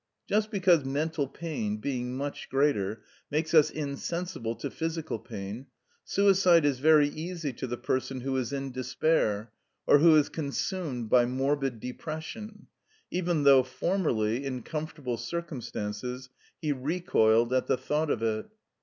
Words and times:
Just 0.27 0.49
because 0.49 0.83
mental 0.83 1.27
pain, 1.27 1.77
being 1.77 2.17
much 2.17 2.49
greater, 2.49 3.03
makes 3.29 3.53
us 3.53 3.69
insensible 3.69 4.55
to 4.55 4.71
physical 4.71 5.19
pain, 5.19 5.67
suicide 6.03 6.65
is 6.65 6.79
very 6.79 7.07
easy 7.09 7.53
to 7.53 7.67
the 7.67 7.77
person 7.77 8.21
who 8.21 8.35
is 8.35 8.51
in 8.51 8.71
despair, 8.71 9.51
or 9.85 9.99
who 9.99 10.15
is 10.15 10.27
consumed 10.27 11.11
by 11.11 11.27
morbid 11.27 11.79
depression, 11.79 12.65
even 13.11 13.43
though 13.43 13.61
formerly, 13.61 14.43
in 14.43 14.63
comfortable 14.63 15.17
circumstances, 15.17 16.29
he 16.59 16.71
recoiled 16.71 17.53
at 17.53 17.67
the 17.67 17.77
thought 17.77 18.09
of 18.09 18.23
it. 18.23 18.47